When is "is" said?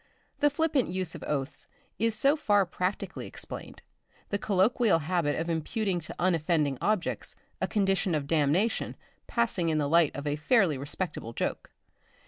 1.99-2.15